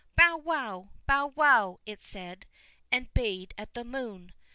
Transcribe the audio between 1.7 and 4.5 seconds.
it said, and bayed at the moon.